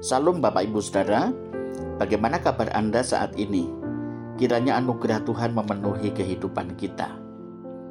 Salam 0.00 0.40
Bapak 0.40 0.64
Ibu 0.64 0.80
Saudara, 0.80 1.28
bagaimana 2.00 2.40
kabar 2.40 2.72
Anda 2.72 3.04
saat 3.04 3.36
ini? 3.36 3.68
Kiranya 4.40 4.80
anugerah 4.80 5.20
Tuhan 5.28 5.52
memenuhi 5.52 6.08
kehidupan 6.16 6.72
kita. 6.80 7.20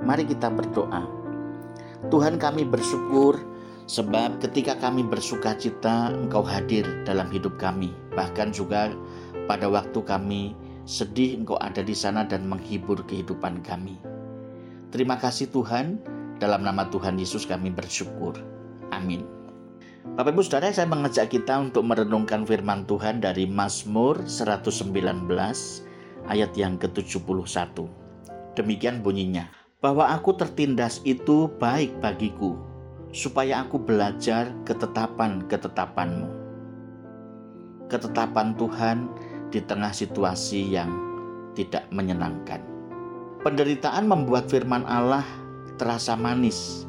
Mari 0.02 0.26
kita 0.26 0.50
berdoa. 0.50 1.06
Tuhan 2.10 2.42
kami 2.42 2.66
bersyukur 2.66 3.38
sebab 3.86 4.42
ketika 4.42 4.74
kami 4.82 5.06
bersuka 5.06 5.54
cita 5.54 6.10
Engkau 6.10 6.42
hadir 6.42 6.82
dalam 7.06 7.30
hidup 7.30 7.62
kami. 7.62 7.94
Bahkan 8.18 8.58
juga 8.58 8.90
pada 9.46 9.70
waktu 9.70 10.02
kami 10.02 10.58
sedih 10.90 11.38
Engkau 11.38 11.62
ada 11.62 11.86
di 11.86 11.94
sana 11.94 12.26
dan 12.26 12.50
menghibur 12.50 13.06
kehidupan 13.06 13.62
kami. 13.62 14.02
Terima 14.90 15.14
kasih 15.22 15.54
Tuhan, 15.54 16.02
dalam 16.42 16.66
nama 16.66 16.90
Tuhan 16.90 17.22
Yesus 17.22 17.46
kami 17.46 17.70
bersyukur. 17.70 18.34
Amin. 18.90 19.39
Bapak 20.20 20.36
Ibu 20.36 20.44
Saudara, 20.44 20.68
saya 20.76 20.84
mengajak 20.84 21.32
kita 21.32 21.56
untuk 21.64 21.88
merenungkan 21.88 22.44
firman 22.44 22.84
Tuhan 22.84 23.24
dari 23.24 23.48
Mazmur 23.48 24.20
119 24.28 24.92
ayat 26.28 26.52
yang 26.60 26.76
ke-71. 26.76 27.40
Demikian 28.52 29.00
bunyinya, 29.00 29.48
bahwa 29.80 30.12
aku 30.12 30.36
tertindas 30.36 31.00
itu 31.08 31.48
baik 31.56 32.04
bagiku, 32.04 32.60
supaya 33.16 33.64
aku 33.64 33.80
belajar 33.80 34.52
ketetapan-ketetapanmu. 34.68 36.28
Ketetapan 37.88 38.60
Tuhan 38.60 39.08
di 39.56 39.64
tengah 39.64 39.96
situasi 39.96 40.68
yang 40.68 40.92
tidak 41.56 41.88
menyenangkan. 41.96 42.60
Penderitaan 43.40 44.04
membuat 44.04 44.52
firman 44.52 44.84
Allah 44.84 45.24
terasa 45.80 46.20
manis, 46.20 46.89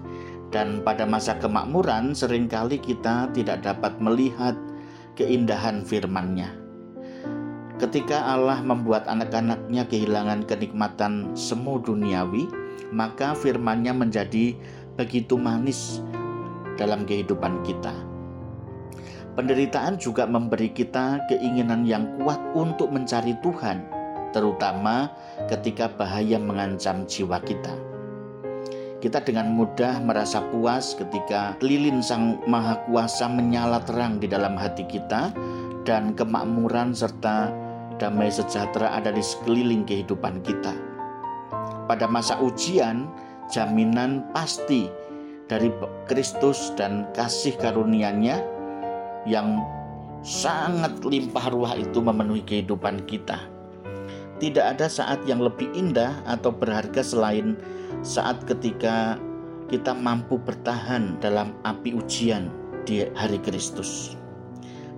dan 0.51 0.83
pada 0.83 1.07
masa 1.07 1.39
kemakmuran 1.39 2.13
sering 2.13 2.51
kali 2.51 2.77
kita 2.83 3.31
tidak 3.31 3.63
dapat 3.63 3.97
melihat 4.03 4.59
keindahan 5.15 5.87
firman-Nya. 5.87 6.51
Ketika 7.81 8.37
Allah 8.37 8.61
membuat 8.61 9.09
anak-anaknya 9.09 9.89
kehilangan 9.89 10.45
kenikmatan 10.45 11.33
semu 11.33 11.80
duniawi, 11.80 12.45
maka 12.93 13.33
firman-Nya 13.33 13.97
menjadi 13.97 14.52
begitu 15.01 15.41
manis 15.41 16.05
dalam 16.77 17.09
kehidupan 17.09 17.65
kita. 17.65 17.95
Penderitaan 19.33 19.96
juga 19.96 20.29
memberi 20.29 20.69
kita 20.74 21.24
keinginan 21.30 21.89
yang 21.89 22.21
kuat 22.21 22.37
untuk 22.52 22.93
mencari 22.93 23.33
Tuhan, 23.41 23.87
terutama 24.37 25.09
ketika 25.49 25.89
bahaya 25.89 26.37
mengancam 26.37 27.09
jiwa 27.09 27.41
kita. 27.41 27.90
Kita 29.01 29.24
dengan 29.24 29.48
mudah 29.56 29.96
merasa 30.04 30.45
puas 30.52 30.93
ketika 30.93 31.56
lilin 31.65 32.04
Sang 32.04 32.37
Maha 32.45 32.84
Kuasa 32.84 33.32
menyala 33.32 33.80
terang 33.88 34.20
di 34.20 34.29
dalam 34.29 34.60
hati 34.60 34.84
kita 34.84 35.32
dan 35.88 36.12
kemakmuran 36.12 36.93
serta 36.93 37.48
damai 37.96 38.28
sejahtera 38.28 38.93
ada 38.93 39.09
di 39.09 39.24
sekeliling 39.24 39.88
kehidupan 39.88 40.45
kita. 40.45 40.76
Pada 41.88 42.04
masa 42.04 42.37
ujian, 42.45 43.09
jaminan 43.48 44.21
pasti 44.37 44.93
dari 45.48 45.73
Kristus 46.04 46.76
dan 46.76 47.09
kasih 47.16 47.56
karunia-Nya 47.56 48.37
yang 49.24 49.65
sangat 50.21 51.01
limpah 51.01 51.48
ruah 51.48 51.73
itu 51.73 52.04
memenuhi 52.04 52.45
kehidupan 52.45 53.09
kita. 53.09 53.60
Tidak 54.41 54.65
ada 54.65 54.88
saat 54.88 55.21
yang 55.29 55.45
lebih 55.45 55.69
indah 55.77 56.24
atau 56.24 56.49
berharga 56.49 57.05
selain 57.05 57.60
saat 58.01 58.41
ketika 58.49 59.21
kita 59.69 59.93
mampu 59.93 60.41
bertahan 60.41 61.21
dalam 61.21 61.52
api 61.69 61.93
ujian 61.93 62.49
di 62.88 63.05
hari 63.13 63.37
Kristus. 63.45 64.16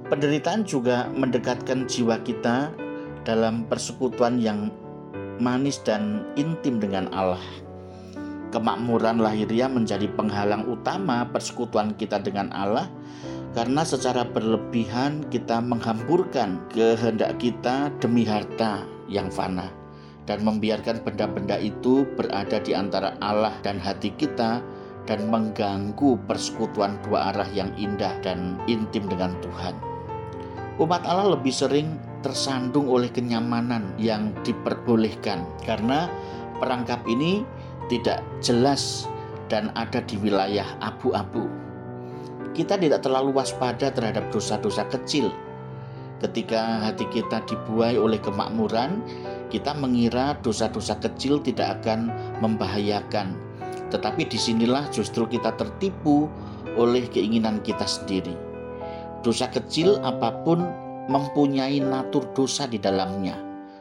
Penderitaan 0.07 0.63
juga 0.63 1.11
mendekatkan 1.11 1.91
jiwa 1.91 2.23
kita 2.23 2.70
dalam 3.27 3.67
persekutuan 3.67 4.39
yang 4.39 4.70
manis 5.43 5.83
dan 5.83 6.23
intim 6.39 6.79
dengan 6.79 7.11
Allah. 7.11 7.42
Kemakmuran 8.55 9.19
lahiriah 9.19 9.67
menjadi 9.67 10.07
penghalang 10.14 10.70
utama 10.70 11.27
persekutuan 11.27 11.98
kita 11.98 12.23
dengan 12.23 12.53
Allah 12.55 12.86
karena 13.59 13.83
secara 13.83 14.23
berlebihan 14.23 15.27
kita 15.35 15.59
menghamburkan 15.59 16.63
kehendak 16.70 17.41
kita 17.42 17.91
demi 17.98 18.23
harta 18.23 18.85
yang 19.12 19.28
fana 19.28 19.68
dan 20.24 20.40
membiarkan 20.40 21.05
benda-benda 21.05 21.61
itu 21.61 22.08
berada 22.17 22.56
di 22.62 22.73
antara 22.73 23.18
Allah 23.20 23.52
dan 23.61 23.77
hati 23.77 24.14
kita 24.17 24.64
dan 25.05 25.20
mengganggu 25.28 26.14
persekutuan 26.30 26.95
dua 27.05 27.34
arah 27.34 27.50
yang 27.50 27.74
indah 27.74 28.14
dan 28.23 28.56
intim 28.70 29.05
dengan 29.11 29.34
Tuhan. 29.42 29.74
Umat 30.78 31.05
Allah 31.05 31.36
lebih 31.36 31.52
sering 31.52 31.98
tersandung 32.23 32.86
oleh 32.86 33.11
kenyamanan 33.11 33.92
yang 33.98 34.30
diperbolehkan 34.46 35.42
karena 35.67 36.06
perangkap 36.62 37.02
ini 37.11 37.42
tidak 37.90 38.23
jelas 38.39 39.11
dan 39.50 39.74
ada 39.77 40.00
di 40.06 40.17
wilayah 40.17 40.64
abu-abu. 40.80 41.44
Kita 42.56 42.79
tidak 42.79 43.05
terlalu 43.05 43.36
waspada 43.36 43.90
terhadap 43.90 44.30
dosa-dosa 44.30 44.86
kecil. 44.89 45.29
Ketika 46.23 46.87
hati 46.87 47.03
kita 47.11 47.43
dibuai 47.51 47.99
oleh 47.99 48.23
kemakmuran, 48.23 49.03
kita 49.51 49.75
mengira 49.75 50.39
dosa-dosa 50.39 50.95
kecil 51.03 51.43
tidak 51.43 51.83
akan 51.83 52.15
membahayakan, 52.39 53.35
tetapi 53.91 54.31
di 54.31 54.39
sinilah 54.39 54.87
justru 54.95 55.27
kita 55.27 55.51
tertipu 55.59 56.31
oleh 56.79 57.11
keinginan 57.11 57.59
kita 57.67 57.83
sendiri. 57.83 58.39
Dosa 59.27 59.51
kecil 59.51 59.99
apa 60.07 60.31
pun 60.47 60.63
mempunyai 61.11 61.83
natur 61.83 62.23
dosa 62.39 62.71
di 62.71 62.79
dalamnya, 62.79 63.35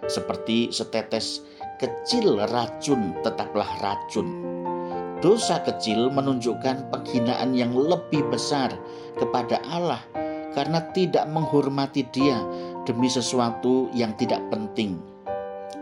seperti 0.10 0.74
setetes 0.74 1.46
kecil 1.78 2.42
racun 2.50 3.14
tetaplah 3.22 3.70
racun. 3.86 4.50
Dosa 5.22 5.62
kecil 5.62 6.10
menunjukkan 6.10 6.90
penghinaan 6.90 7.54
yang 7.54 7.78
lebih 7.78 8.26
besar 8.34 8.74
kepada 9.22 9.62
Allah 9.70 10.02
karena 10.52 10.84
tidak 10.92 11.28
menghormati 11.32 12.08
Dia 12.12 12.40
demi 12.84 13.08
sesuatu 13.08 13.88
yang 13.96 14.16
tidak 14.18 14.42
penting 14.52 15.00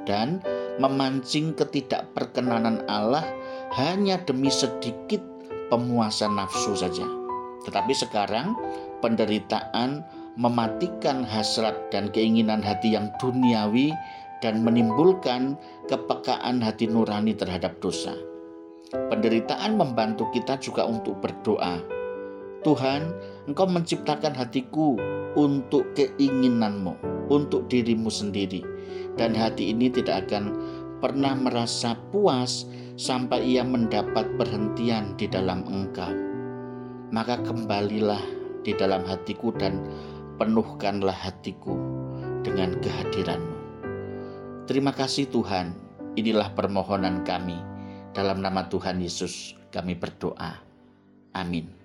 dan 0.09 0.41
memancing 0.81 1.53
ketidakperkenanan 1.53 2.81
Allah 2.89 3.23
hanya 3.77 4.17
demi 4.25 4.49
sedikit 4.49 5.21
pemuasan 5.69 6.39
nafsu 6.39 6.73
saja. 6.73 7.05
Tetapi 7.67 7.93
sekarang 7.93 8.57
penderitaan 9.03 10.01
mematikan 10.39 11.27
hasrat 11.27 11.91
dan 11.91 12.09
keinginan 12.09 12.63
hati 12.63 12.95
yang 12.95 13.11
duniawi 13.19 13.91
dan 14.39 14.63
menimbulkan 14.63 15.59
kepekaan 15.91 16.63
hati 16.63 16.87
nurani 16.87 17.35
terhadap 17.35 17.75
dosa. 17.83 18.15
Penderitaan 18.89 19.77
membantu 19.77 20.31
kita 20.33 20.57
juga 20.57 20.87
untuk 20.87 21.19
berdoa. 21.21 21.98
Tuhan, 22.61 23.15
Engkau 23.47 23.65
menciptakan 23.65 24.35
hatiku 24.35 24.99
untuk 25.33 25.87
keinginanmu, 25.95 26.97
untuk 27.31 27.65
dirimu 27.71 28.11
sendiri 28.11 28.61
dan 29.19 29.35
hati 29.35 29.75
ini 29.75 29.91
tidak 29.91 30.27
akan 30.27 30.55
pernah 31.03 31.35
merasa 31.35 31.95
puas 32.11 32.67
sampai 32.95 33.43
ia 33.43 33.63
mendapat 33.63 34.27
perhentian 34.39 35.15
di 35.19 35.27
dalam 35.27 35.63
engkau. 35.67 36.11
Maka 37.11 37.39
kembalilah 37.43 38.21
di 38.63 38.71
dalam 38.75 39.03
hatiku 39.03 39.51
dan 39.55 39.83
penuhkanlah 40.39 41.15
hatiku 41.15 41.75
dengan 42.43 42.75
kehadiranmu. 42.79 43.57
Terima 44.67 44.95
kasih 44.95 45.27
Tuhan, 45.27 45.75
inilah 46.15 46.53
permohonan 46.55 47.27
kami. 47.27 47.59
Dalam 48.13 48.41
nama 48.43 48.67
Tuhan 48.67 49.03
Yesus 49.03 49.55
kami 49.71 49.95
berdoa. 49.97 50.59
Amin. 51.33 51.78